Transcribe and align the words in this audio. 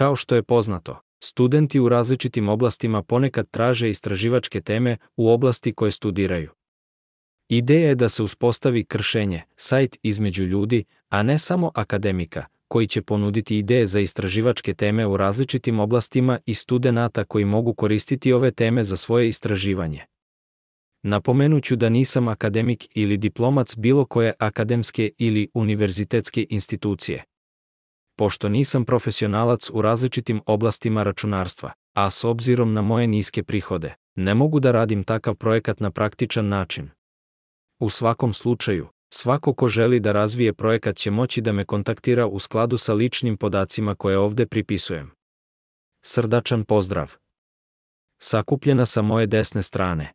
Kao 0.00 0.16
što 0.16 0.34
je 0.34 0.42
poznato, 0.42 1.00
studenti 1.22 1.80
u 1.80 1.88
različitim 1.88 2.48
oblastima 2.48 3.02
ponekad 3.02 3.50
traže 3.50 3.90
istraživačke 3.90 4.60
teme 4.60 4.96
u 5.16 5.30
oblasti 5.30 5.72
koje 5.72 5.90
studiraju. 5.90 6.50
Ideja 7.48 7.88
je 7.88 7.94
da 7.94 8.08
se 8.08 8.22
uspostavi 8.22 8.84
kršenje, 8.84 9.42
sajt 9.56 9.96
između 10.02 10.44
ljudi, 10.44 10.84
a 11.08 11.22
ne 11.22 11.38
samo 11.38 11.70
akademika, 11.74 12.44
koji 12.68 12.86
će 12.86 13.02
ponuditi 13.02 13.58
ideje 13.58 13.86
za 13.86 14.00
istraživačke 14.00 14.74
teme 14.74 15.06
u 15.06 15.16
različitim 15.16 15.80
oblastima 15.80 16.38
i 16.46 16.54
studenata 16.54 17.24
koji 17.24 17.44
mogu 17.44 17.74
koristiti 17.74 18.32
ove 18.32 18.50
teme 18.50 18.84
za 18.84 18.96
svoje 18.96 19.28
istraživanje. 19.28 20.04
Napomenuću 21.02 21.76
da 21.76 21.88
nisam 21.88 22.28
akademik 22.28 22.88
ili 22.94 23.16
diplomac 23.16 23.76
bilo 23.76 24.04
koje 24.04 24.32
akademske 24.38 25.10
ili 25.18 25.48
univerzitetske 25.54 26.46
institucije. 26.50 27.24
Pošto 28.20 28.48
nisam 28.48 28.84
profesionalac 28.84 29.70
u 29.72 29.82
različitim 29.82 30.40
oblastima 30.46 31.02
računarstva, 31.02 31.72
a 31.94 32.10
s 32.10 32.24
obzirom 32.24 32.72
na 32.72 32.82
moje 32.82 33.06
niske 33.06 33.42
prihode, 33.42 33.94
ne 34.14 34.34
mogu 34.34 34.60
da 34.60 34.72
radim 34.72 35.04
takav 35.04 35.34
projekat 35.34 35.80
na 35.80 35.90
praktičan 35.90 36.48
način. 36.48 36.90
U 37.78 37.90
svakom 37.90 38.32
slučaju, 38.32 38.88
svako 39.12 39.54
ko 39.54 39.68
želi 39.68 40.00
da 40.00 40.12
razvije 40.12 40.52
projekat 40.52 40.96
će 40.96 41.10
moći 41.10 41.40
da 41.40 41.52
me 41.52 41.64
kontaktira 41.64 42.26
u 42.26 42.38
skladu 42.38 42.78
sa 42.78 42.94
ličnim 42.94 43.36
podacima 43.36 43.94
koje 43.94 44.18
ovde 44.18 44.46
pripisujem. 44.46 45.10
Srdačan 46.02 46.64
pozdrav! 46.64 47.12
Sakupljena 48.18 48.86
sa 48.86 49.02
moje 49.02 49.26
desne 49.26 49.62
strane. 49.62 50.12